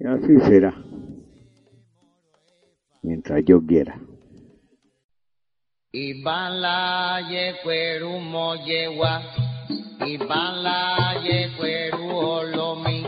Y 0.00 0.06
así 0.08 0.40
será. 0.40 0.74
Mientras 3.00 3.44
yo 3.44 3.64
quiera. 3.64 4.00
Ibala 5.92 7.20
ye 7.30 7.54
kweru 7.62 8.18
moyewa, 8.18 9.22
Ibala 10.04 11.22
ye 11.22 11.48
kweru 11.56 12.08
olomi, 12.08 13.06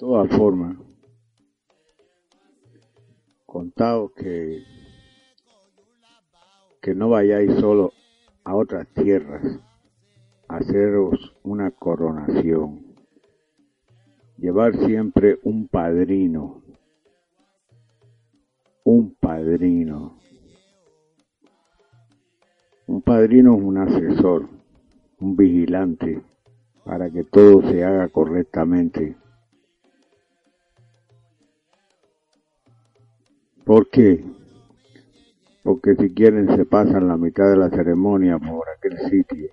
todas 0.00 0.34
formas, 0.34 0.78
contaos 3.44 4.12
que, 4.12 4.62
que 6.80 6.94
no 6.94 7.10
vayáis 7.10 7.60
solo 7.60 7.92
a 8.42 8.56
otras 8.56 8.88
tierras 8.94 9.42
a 10.48 10.56
haceros 10.56 11.36
una 11.42 11.70
coronación. 11.70 12.96
Llevar 14.38 14.74
siempre 14.86 15.38
un 15.42 15.68
padrino, 15.68 16.62
un 18.84 19.14
padrino. 19.20 20.18
Un 22.86 23.02
padrino 23.02 23.54
es 23.54 23.62
un 23.62 23.76
asesor, 23.76 24.48
un 25.20 25.36
vigilante, 25.36 26.22
para 26.86 27.10
que 27.10 27.22
todo 27.22 27.60
se 27.70 27.84
haga 27.84 28.08
correctamente. 28.08 29.19
¿Por 33.70 33.88
qué? 33.88 34.24
Porque 35.62 35.94
si 35.94 36.12
quieren 36.12 36.56
se 36.56 36.64
pasan 36.64 37.06
la 37.06 37.16
mitad 37.16 37.48
de 37.48 37.56
la 37.56 37.70
ceremonia 37.70 38.36
por 38.36 38.64
aquel 38.68 38.98
sitio. 39.08 39.48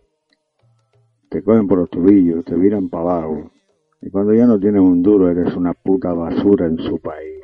Te 1.30 1.44
cogen 1.44 1.68
por 1.68 1.78
los 1.78 1.90
tobillos, 1.92 2.44
te 2.44 2.56
miran 2.56 2.90
para 2.90 3.04
abajo. 3.04 3.52
Y 4.02 4.10
cuando 4.10 4.34
ya 4.34 4.48
no 4.48 4.60
tienes 4.60 4.82
un 4.82 5.04
duro, 5.04 5.30
eres 5.30 5.56
una 5.56 5.76
puta 5.76 6.14
basura 6.14 6.66
en 6.66 6.80
su 6.80 7.00
país. 7.00 7.44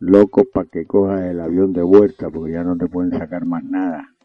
Loco 0.00 0.42
para 0.52 0.68
que 0.68 0.84
cojas 0.84 1.22
el 1.30 1.38
avión 1.38 1.72
de 1.72 1.84
vuelta 1.84 2.28
porque 2.28 2.54
ya 2.54 2.64
no 2.64 2.76
te 2.76 2.88
pueden 2.88 3.16
sacar 3.16 3.46
más 3.46 3.62
nada. 3.62 4.16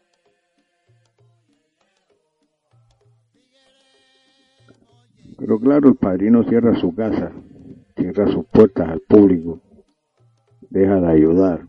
Pero 5.38 5.60
claro, 5.60 5.90
el 5.90 5.96
padrino 5.98 6.44
cierra 6.46 6.74
su 6.80 6.96
casa, 6.96 7.32
cierra 7.96 8.26
sus 8.32 8.44
puertas 8.46 8.90
al 8.90 9.02
público 9.02 9.62
deja 10.74 11.00
de 11.00 11.08
ayudar 11.08 11.68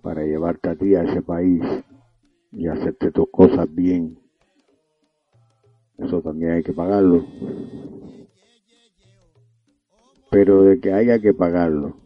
para 0.00 0.24
llevarte 0.24 0.70
a 0.70 0.74
ti 0.74 0.94
a 0.94 1.02
ese 1.02 1.20
país 1.20 1.62
y 2.50 2.66
hacerte 2.66 3.12
tus 3.12 3.28
cosas 3.30 3.72
bien. 3.74 4.18
Eso 5.98 6.22
también 6.22 6.52
hay 6.52 6.62
que 6.62 6.72
pagarlo. 6.72 7.26
Pero 10.30 10.62
de 10.62 10.80
que 10.80 10.94
haya 10.94 11.18
que 11.18 11.34
pagarlo, 11.34 11.96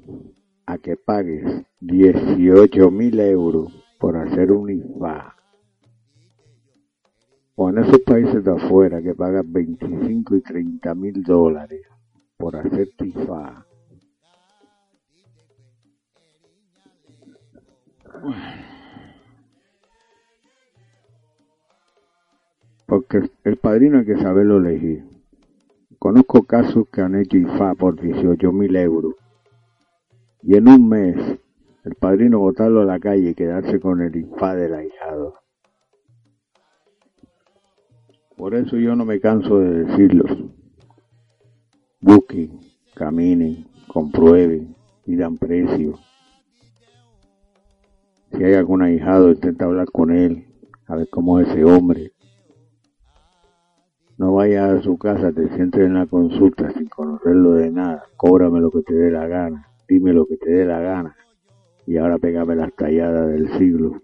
a 0.66 0.78
que 0.78 0.96
pagues 0.96 1.64
18 1.78 2.90
mil 2.90 3.20
euros 3.20 3.72
por 4.00 4.16
hacer 4.16 4.50
un 4.50 4.68
IFA. 4.70 5.36
O 7.54 7.70
en 7.70 7.78
esos 7.78 8.00
países 8.00 8.42
de 8.42 8.50
afuera 8.50 9.00
que 9.00 9.14
pagas 9.14 9.44
25 9.46 10.34
y 10.34 10.40
30 10.40 10.94
mil 10.96 11.22
dólares 11.22 11.82
por 12.36 12.56
hacer 12.56 12.88
IFA. 12.98 13.64
Porque 22.86 23.30
el 23.44 23.56
padrino 23.56 23.98
hay 23.98 24.04
que 24.04 24.16
saberlo 24.16 24.58
elegir. 24.58 25.04
Conozco 25.98 26.42
casos 26.44 26.88
que 26.92 27.00
han 27.00 27.14
hecho 27.14 27.36
IFA 27.36 27.74
por 27.74 28.00
18 28.00 28.52
mil 28.52 28.76
euros. 28.76 29.14
Y 30.42 30.56
en 30.56 30.68
un 30.68 30.88
mes, 30.88 31.16
el 31.84 31.94
padrino 31.94 32.38
botarlo 32.38 32.82
a 32.82 32.84
la 32.84 33.00
calle 33.00 33.30
y 33.30 33.34
quedarse 33.34 33.80
con 33.80 34.00
el 34.00 34.14
IFA 34.14 34.54
del 34.56 34.74
ahijado. 34.74 35.34
Por 38.36 38.54
eso 38.54 38.76
yo 38.76 38.96
no 38.96 39.04
me 39.04 39.20
canso 39.20 39.58
de 39.58 39.84
decirlo. 39.84 40.24
Busquen, 42.00 42.60
caminen, 42.94 43.66
comprueben 43.86 44.74
y 45.06 45.16
dan 45.16 45.38
precio. 45.38 45.98
Si 48.32 48.42
hay 48.42 48.54
algún 48.54 48.82
ahijado, 48.82 49.30
intenta 49.30 49.66
hablar 49.66 49.90
con 49.90 50.10
él, 50.10 50.46
a 50.86 50.96
ver 50.96 51.08
cómo 51.10 51.38
es 51.40 51.48
ese 51.48 51.64
hombre. 51.64 52.12
No 54.16 54.34
vayas 54.34 54.70
a 54.70 54.82
su 54.82 54.96
casa, 54.98 55.32
te 55.32 55.48
sientes 55.54 55.82
en 55.82 55.94
la 55.94 56.06
consulta 56.06 56.70
sin 56.72 56.86
conocerlo 56.86 57.52
de 57.52 57.70
nada. 57.70 58.04
Cóbrame 58.16 58.60
lo 58.60 58.70
que 58.70 58.82
te 58.82 58.94
dé 58.94 59.10
la 59.10 59.26
gana, 59.26 59.68
dime 59.88 60.12
lo 60.12 60.26
que 60.26 60.36
te 60.36 60.50
dé 60.50 60.64
la 60.64 60.80
gana. 60.80 61.16
Y 61.86 61.96
ahora 61.96 62.18
pégame 62.18 62.56
las 62.56 62.72
talladas 62.74 63.28
del 63.28 63.50
siglo 63.58 64.00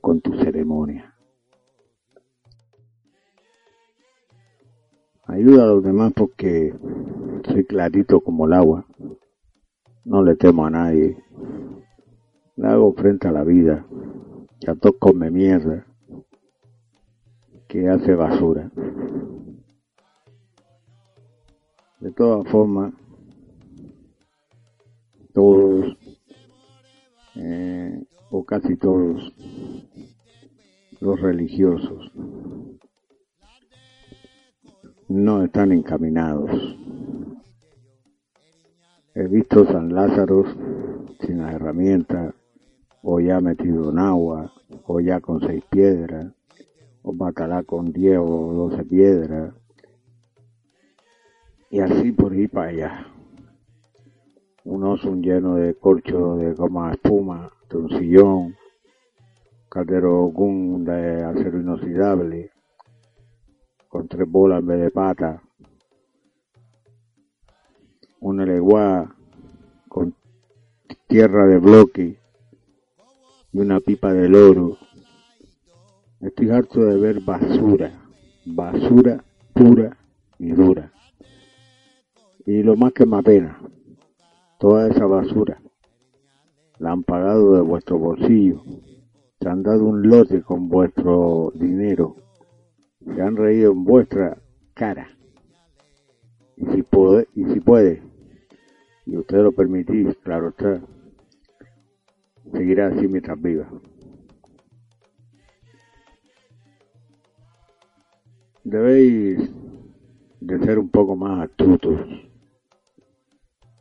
con 0.00 0.20
tu 0.20 0.34
ceremonia. 0.38 1.14
Ayuda 5.26 5.62
a 5.62 5.66
los 5.66 5.84
demás 5.84 6.12
porque 6.16 6.74
soy 7.46 7.64
clarito 7.64 8.20
como 8.20 8.46
el 8.46 8.52
agua. 8.52 8.84
No 10.04 10.24
le 10.24 10.34
temo 10.34 10.66
a 10.66 10.70
nadie. 10.70 11.22
Le 12.60 12.68
hago 12.68 12.92
frente 12.92 13.26
a 13.26 13.32
la 13.32 13.42
vida. 13.42 13.86
Ya 14.60 14.74
todos 14.74 14.96
come 14.98 15.30
mierda. 15.30 15.86
Que 17.66 17.88
hace 17.88 18.14
basura. 18.14 18.70
De 22.00 22.12
todas 22.12 22.46
formas, 22.52 22.92
todos, 25.32 25.96
eh, 27.36 28.04
o 28.30 28.44
casi 28.44 28.76
todos, 28.76 29.32
los 31.00 31.18
religiosos 31.18 32.12
no 35.08 35.44
están 35.44 35.72
encaminados. 35.72 36.50
He 39.14 39.26
visto 39.28 39.64
San 39.64 39.94
Lázaro 39.94 40.44
sin 41.20 41.38
las 41.38 41.54
herramientas, 41.54 42.34
o 43.02 43.20
ya 43.20 43.40
metido 43.40 43.90
en 43.90 43.98
agua, 43.98 44.52
o 44.86 45.00
ya 45.00 45.20
con 45.20 45.40
seis 45.40 45.64
piedras, 45.70 46.32
o 47.02 47.12
batalá 47.12 47.62
con 47.62 47.92
diez 47.92 48.18
o 48.18 48.52
doce 48.52 48.84
piedras, 48.84 49.54
y 51.70 51.80
así 51.80 52.12
por 52.12 52.34
ir 52.34 52.50
para 52.50 52.68
allá. 52.68 53.06
Un 54.64 54.84
oso 54.84 55.14
lleno 55.14 55.54
de 55.54 55.74
corcho 55.74 56.36
de 56.36 56.52
goma 56.52 56.92
espuma, 56.92 57.50
de 57.70 57.76
un 57.78 57.88
sillón, 57.90 58.56
caldero 59.70 60.26
gun 60.26 60.84
de 60.84 61.24
acero 61.24 61.60
inoxidable, 61.60 62.50
con 63.88 64.06
tres 64.08 64.28
bolas 64.28 64.60
en 64.60 64.66
vez 64.66 64.80
de 64.82 64.90
pata, 64.90 65.42
una 68.20 68.44
legua 68.44 69.16
con 69.88 70.14
tierra 71.08 71.46
de 71.46 71.58
bloque 71.58 72.19
y 73.52 73.58
una 73.58 73.80
pipa 73.80 74.12
de 74.12 74.28
loro. 74.28 74.78
Estoy 76.20 76.50
harto 76.50 76.80
de 76.84 76.96
ver 76.98 77.20
basura, 77.20 77.92
basura 78.44 79.24
pura 79.54 79.96
y 80.38 80.52
dura. 80.52 80.92
Y 82.46 82.62
lo 82.62 82.76
más 82.76 82.92
que 82.92 83.06
me 83.06 83.18
apena, 83.18 83.60
toda 84.58 84.88
esa 84.88 85.06
basura 85.06 85.60
la 86.78 86.92
han 86.92 87.02
pagado 87.02 87.54
de 87.54 87.60
vuestro 87.60 87.98
bolsillo, 87.98 88.62
se 89.38 89.48
han 89.48 89.62
dado 89.62 89.84
un 89.84 90.08
lote 90.08 90.42
con 90.42 90.68
vuestro 90.68 91.52
dinero, 91.54 92.16
se 93.04 93.20
han 93.20 93.36
reído 93.36 93.72
en 93.72 93.84
vuestra 93.84 94.38
cara. 94.74 95.08
Y 96.56 96.66
si 96.66 96.82
puede, 96.82 97.28
y 97.34 97.44
si 97.46 97.60
puede, 97.60 98.02
y 99.04 99.16
ustedes 99.16 99.42
lo 99.42 99.52
permitís, 99.52 100.16
claro 100.22 100.48
está, 100.48 100.80
seguirá 102.52 102.88
así 102.88 103.06
mientras 103.08 103.40
viva. 103.40 103.68
Debéis 108.64 109.50
de 110.40 110.58
ser 110.60 110.78
un 110.78 110.90
poco 110.90 111.16
más 111.16 111.48
astutos, 111.48 112.00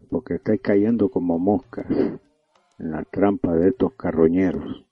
porque 0.10 0.36
estáis 0.36 0.62
cayendo 0.62 1.10
como 1.10 1.38
moscas 1.38 1.86
en 1.90 2.92
la 2.92 3.04
trampa 3.04 3.54
de 3.56 3.70
estos 3.70 3.94
carroñeros. 3.94 4.86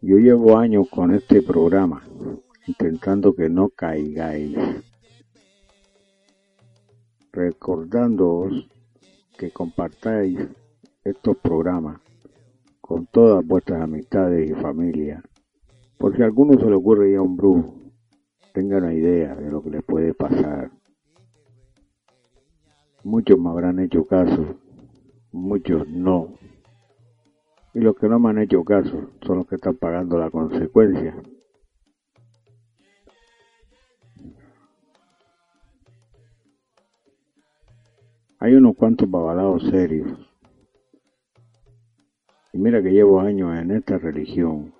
Yo 0.00 0.16
llevo 0.16 0.56
años 0.56 0.88
con 0.88 1.14
este 1.14 1.42
programa, 1.42 2.02
intentando 2.66 3.34
que 3.34 3.48
no 3.50 3.68
caigáis, 3.68 4.56
recordándoos 7.32 8.68
que 9.38 9.50
compartáis 9.50 10.38
estos 11.04 11.36
programas 11.36 12.00
con 12.90 13.06
todas 13.06 13.46
vuestras 13.46 13.82
amistades 13.82 14.50
y 14.50 14.52
familias, 14.52 15.22
por 15.96 16.16
si 16.16 16.22
a 16.22 16.24
alguno 16.24 16.58
se 16.58 16.66
le 16.66 16.74
ocurre 16.74 17.10
ir 17.10 17.18
a 17.18 17.22
un 17.22 17.36
brujo, 17.36 17.72
tenga 18.52 18.78
una 18.78 18.92
idea 18.92 19.36
de 19.36 19.48
lo 19.48 19.62
que 19.62 19.70
le 19.70 19.80
puede 19.80 20.12
pasar. 20.12 20.72
Muchos 23.04 23.38
me 23.38 23.48
habrán 23.48 23.78
hecho 23.78 24.04
caso, 24.06 24.56
muchos 25.30 25.86
no. 25.86 26.34
Y 27.74 27.78
los 27.78 27.94
que 27.94 28.08
no 28.08 28.18
me 28.18 28.30
han 28.30 28.38
hecho 28.38 28.64
caso 28.64 29.10
son 29.24 29.36
los 29.36 29.46
que 29.46 29.54
están 29.54 29.76
pagando 29.76 30.18
la 30.18 30.28
consecuencia. 30.28 31.14
Hay 38.40 38.54
unos 38.54 38.74
cuantos 38.74 39.08
babalados 39.08 39.62
serios. 39.70 40.29
Y 42.52 42.58
mira 42.58 42.82
que 42.82 42.90
llevo 42.90 43.20
años 43.20 43.56
en 43.58 43.70
esta 43.70 43.98
religión. 43.98 44.74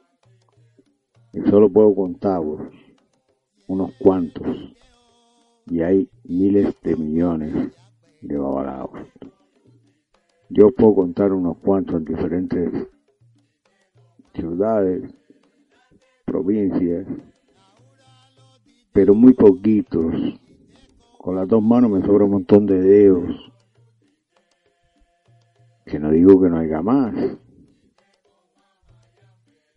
Y 1.32 1.40
solo 1.48 1.70
puedo 1.70 1.94
contaros 1.94 2.62
unos 3.68 3.92
cuantos. 3.98 4.46
Y 5.66 5.82
hay 5.82 6.10
miles 6.24 6.74
de 6.82 6.96
millones 6.96 7.72
de 8.20 8.36
babalados. 8.38 8.98
Yo 10.48 10.72
puedo 10.72 10.96
contar 10.96 11.32
unos 11.32 11.58
cuantos 11.58 11.96
en 11.96 12.04
diferentes 12.04 12.88
ciudades, 14.34 15.14
provincias, 16.24 17.06
pero 18.92 19.14
muy 19.14 19.32
poquitos. 19.32 20.12
Con 21.18 21.36
las 21.36 21.46
dos 21.46 21.62
manos 21.62 21.90
me 21.92 22.02
sobra 22.02 22.24
un 22.24 22.32
montón 22.32 22.66
de 22.66 22.80
dedos. 22.80 23.52
Que 25.86 26.00
no 26.00 26.10
digo 26.10 26.40
que 26.40 26.48
no 26.48 26.58
haya 26.58 26.82
más, 26.82 27.14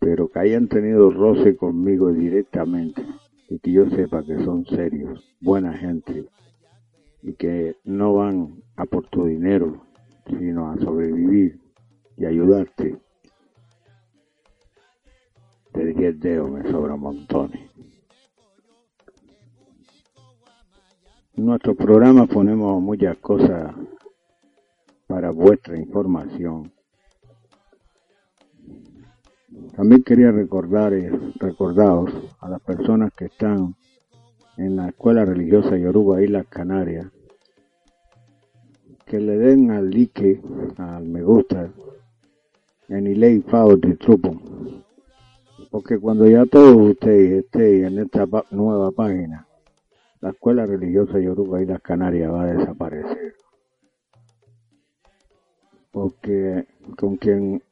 pero 0.04 0.28
que 0.28 0.38
hayan 0.38 0.68
tenido 0.68 1.10
roce 1.10 1.56
conmigo 1.56 2.12
directamente 2.12 3.02
y 3.48 3.58
que 3.58 3.72
yo 3.72 3.88
sepa 3.88 4.22
que 4.22 4.36
son 4.44 4.66
serios, 4.66 5.34
buena 5.40 5.72
gente 5.72 6.26
y 7.22 7.32
que 7.32 7.76
no 7.84 8.12
van 8.12 8.62
a 8.76 8.84
por 8.84 9.06
tu 9.08 9.24
dinero, 9.24 9.82
sino 10.26 10.70
a 10.70 10.76
sobrevivir 10.76 11.58
y 12.18 12.26
ayudarte. 12.26 12.98
De 15.72 15.94
10 15.94 16.20
dedos 16.20 16.50
me 16.50 16.70
sobra 16.70 16.96
montones. 16.96 17.70
En 21.34 21.46
nuestro 21.46 21.74
programa 21.74 22.26
ponemos 22.26 22.80
muchas 22.82 23.16
cosas 23.16 23.74
para 25.06 25.30
vuestra 25.30 25.78
información. 25.78 26.73
También 29.76 30.02
quería 30.02 30.30
recordar, 30.30 30.92
recordaros 31.36 32.10
a 32.40 32.48
las 32.48 32.60
personas 32.60 33.12
que 33.12 33.26
están 33.26 33.74
en 34.56 34.76
la 34.76 34.88
escuela 34.88 35.24
religiosa 35.24 35.76
Yoruba 35.76 36.22
Islas 36.22 36.46
Canarias 36.48 37.06
que 39.04 39.20
le 39.20 39.38
den 39.38 39.70
al 39.70 39.90
like, 39.90 40.40
al 40.78 41.04
me 41.06 41.22
gusta, 41.22 41.70
en 42.88 43.06
Ilay 43.06 43.40
Fao 43.42 43.76
de 43.76 43.96
Trupo. 43.96 44.40
Porque 45.70 45.98
cuando 45.98 46.26
ya 46.26 46.46
todos 46.46 46.76
ustedes 46.90 47.44
estén 47.44 47.84
en 47.84 47.98
esta 47.98 48.26
nueva 48.50 48.90
página, 48.92 49.46
la 50.20 50.30
escuela 50.30 50.66
religiosa 50.66 51.18
Yoruba 51.18 51.62
Islas 51.62 51.82
Canarias 51.82 52.32
va 52.32 52.42
a 52.42 52.54
desaparecer. 52.54 53.34
Porque 55.90 56.66
con 56.98 57.16
quien 57.16 57.62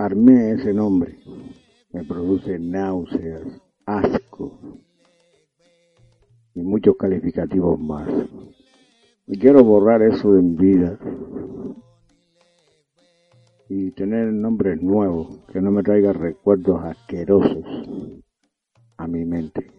armé 0.00 0.52
ese 0.52 0.72
nombre 0.72 1.18
me 1.92 2.02
produce 2.04 2.58
náuseas, 2.58 3.42
asco 3.84 4.58
y 6.54 6.62
muchos 6.62 6.96
calificativos 6.96 7.78
más. 7.78 8.08
Y 9.26 9.38
quiero 9.38 9.62
borrar 9.62 10.00
eso 10.02 10.32
de 10.32 10.42
mi 10.42 10.56
vida 10.56 10.98
y 13.68 13.90
tener 13.90 14.32
nombres 14.32 14.80
nuevos 14.80 15.40
que 15.52 15.60
no 15.60 15.70
me 15.70 15.82
traigan 15.82 16.14
recuerdos 16.14 16.82
asquerosos 16.82 17.64
a 18.96 19.06
mi 19.06 19.26
mente. 19.26 19.70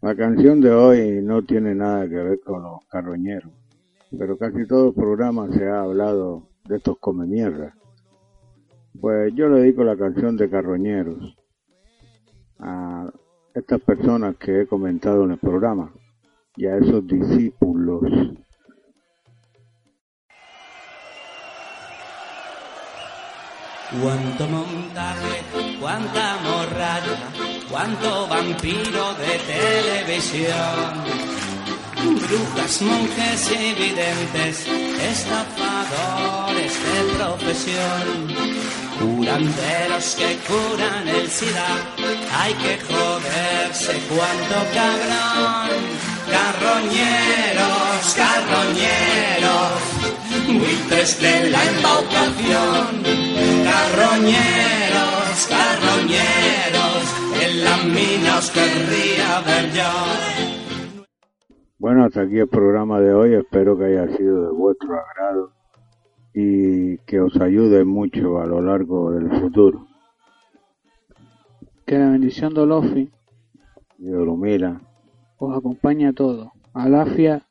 La 0.00 0.14
canción 0.14 0.62
de 0.62 0.70
hoy 0.70 1.20
no 1.22 1.42
tiene 1.42 1.74
nada 1.74 2.08
que 2.08 2.14
ver 2.14 2.40
con 2.40 2.62
los 2.62 2.86
carroñeros, 2.86 3.52
pero 4.16 4.38
casi 4.38 4.66
todo 4.66 4.88
el 4.88 4.94
programa 4.94 5.48
se 5.52 5.68
ha 5.68 5.80
hablado 5.80 6.48
de 6.64 6.76
estos 6.76 6.98
come 6.98 7.26
mierda. 7.26 7.74
Pues 9.00 9.32
yo 9.34 9.48
le 9.48 9.60
dedico 9.60 9.84
la 9.84 9.96
canción 9.96 10.36
de 10.36 10.50
carroñeros 10.50 11.36
a 12.58 13.10
estas 13.54 13.80
personas 13.80 14.36
que 14.36 14.62
he 14.62 14.66
comentado 14.66 15.24
en 15.24 15.32
el 15.32 15.38
programa 15.38 15.92
y 16.56 16.66
a 16.66 16.76
esos 16.76 17.06
discípulos. 17.06 18.02
Cuánto 24.02 24.46
montaje, 24.48 25.42
cuánta 25.80 26.36
morralla, 26.42 27.30
cuánto 27.70 28.28
vampiro 28.28 29.14
de 29.14 29.38
televisión. 30.04 31.37
Brujas, 32.04 32.82
monjes 32.82 33.50
y 33.50 33.74
videntes, 33.74 34.66
estafadores 35.02 36.72
de 36.72 37.14
profesión. 37.16 38.06
Curanderos 39.00 40.14
que 40.16 40.38
curan 40.46 41.08
el 41.08 41.28
SIDA, 41.28 41.66
hay 42.38 42.54
que 42.54 42.78
joderse, 42.86 44.00
cuánto 44.08 44.56
cabrón. 44.74 45.70
Carroñeros, 46.30 48.14
carroñeros, 48.14 49.72
buitres 50.46 51.20
de 51.20 51.50
la 51.50 51.64
embaucación, 51.64 53.02
carroñeros, 53.64 55.46
carroñeros, 55.48 57.02
en 57.40 57.64
las 57.64 57.84
minas 57.84 58.50
querría 58.50 59.40
ver 59.40 59.72
yo. 59.72 60.57
Bueno, 61.78 62.04
hasta 62.04 62.22
aquí 62.22 62.38
el 62.38 62.48
programa 62.48 63.00
de 63.00 63.14
hoy. 63.14 63.34
Espero 63.34 63.78
que 63.78 63.84
haya 63.84 64.08
sido 64.16 64.46
de 64.46 64.50
vuestro 64.52 64.94
agrado 64.94 65.52
y 66.34 66.98
que 66.98 67.20
os 67.20 67.40
ayude 67.40 67.84
mucho 67.84 68.40
a 68.40 68.46
lo 68.46 68.60
largo 68.60 69.12
del 69.12 69.30
futuro. 69.40 69.86
Que 71.86 71.98
la 71.98 72.10
bendición 72.10 72.52
de 72.52 72.60
Olofi 72.60 73.10
Y 73.98 74.12
Orumila, 74.12 74.80
os 75.38 75.56
acompañe 75.56 76.08
a 76.08 76.12
todos. 76.12 76.48
Alafia, 76.74 77.42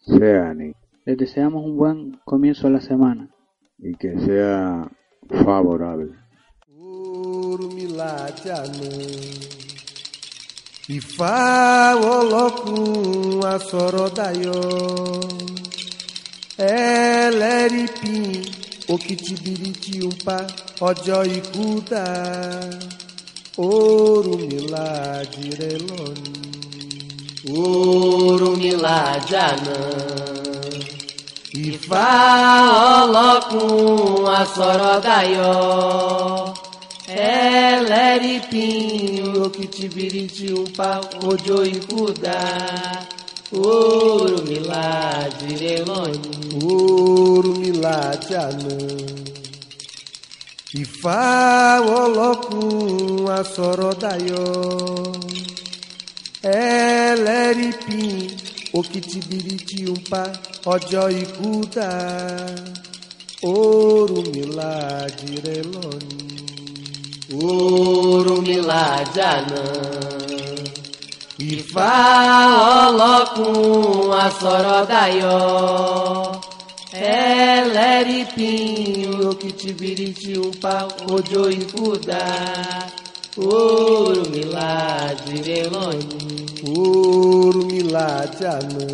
Seani, 0.00 0.72
les 1.04 1.16
deseamos 1.18 1.64
un 1.64 1.76
buen 1.76 2.20
comienzo 2.24 2.68
de 2.68 2.72
la 2.74 2.80
semana. 2.80 3.28
y 3.78 3.94
que 3.96 4.18
sea 4.20 4.90
favorable. 5.44 6.12
Ifá 10.94 11.94
Olokun 12.14 13.42
asọ̀rọ̀dayọ̀ 13.54 14.62
ẹlẹ́rìí 16.78 17.86
pin 17.98 18.26
òkìtìbìrìtì 18.92 19.94
ń 20.10 20.12
pa 20.24 20.36
ọjọ́ 20.88 21.20
ikú 21.38 21.64
dà 21.90 22.06
Orunmila 23.68 24.88
dire 25.32 25.72
lọ́nù. 25.88 26.32
Orunmila 27.62 28.98
jàná. 29.30 29.78
Ifá 31.68 32.06
Olokun 32.94 34.24
asọ̀rọ̀dayọ̀. 34.40 36.45
Eleripinho, 37.08 38.66
o 39.44 39.50
que 39.50 39.68
te 39.68 39.86
virite 39.86 40.52
um 40.52 40.64
pau, 40.64 41.00
o 41.22 41.36
e 41.62 41.80
fuda. 41.82 43.06
Ouro 43.52 44.42
milagre, 44.42 45.54
relógio. 45.54 46.20
Ouro 46.64 47.56
milagre, 47.60 48.34
anã. 48.34 48.76
E 50.74 50.84
fa 50.84 51.80
o 51.80 52.08
loco 52.08 53.30
a 53.30 53.44
sorodaió 53.44 54.34
daio. 54.34 55.12
Eleripim, 57.12 58.36
o 58.72 58.82
que 58.82 59.00
te 59.00 59.20
virite 59.20 59.88
um 59.88 59.94
pau, 59.94 60.32
o 60.66 60.76
e 61.08 61.24
fuda. 61.24 61.88
Ouro 63.42 64.24
milagre, 64.32 65.40
relógio 65.44 66.25
ouro 67.32 68.40
miladiana 68.40 69.64
e 71.38 71.62
falo 71.72 73.26
com 73.34 74.12
a 74.12 74.30
sorodaió 74.30 76.40
Eleripinho 77.66 79.32
é 79.32 79.34
que 79.34 79.52
te 79.52 79.72
viriti 79.72 80.38
o 80.38 80.52
pau 80.58 80.88
de 81.22 81.36
o 81.36 81.50
e 81.50 81.60
fuda 81.62 82.18
ouro 83.36 84.30
miladiana 84.30 85.90
ouro 86.64 87.66
miladiana 87.66 88.86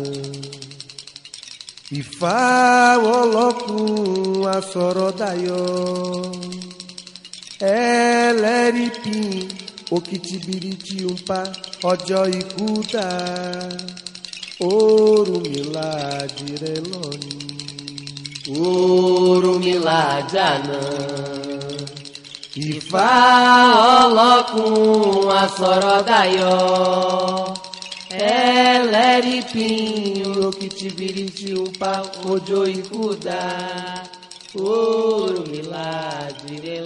e 1.91 2.01
fa 2.01 2.97
o 2.97 3.25
loco 3.25 4.47
a 4.47 4.59
sorodaió 4.59 6.31
é 7.65 8.33
leripim, 8.33 9.47
o 9.89 10.01
que 10.01 10.19
te 10.19 10.37
biriti 10.37 11.05
um 11.05 11.15
pá, 11.15 11.43
ó 11.81 11.95
joy 11.95 12.43
puta, 12.57 13.07
ouro 14.59 15.39
milagre 15.39 16.57
ouro 18.49 19.59
milagre 19.59 20.39
anã, 20.39 20.81
e 22.53 22.81
fala 22.81 24.43
com 24.43 25.29
a 25.29 25.47
sorodaió. 25.47 27.53
É 28.09 28.79
leripinho, 28.79 30.49
o 30.49 30.51
que 30.51 30.67
te 30.67 30.89
biriti 30.89 31.53
um 31.53 31.71
pá, 31.79 32.01
ó 32.25 32.37
joy 32.45 32.83
puta, 32.89 34.03
ouro 34.53 35.47
milagre 35.47 36.83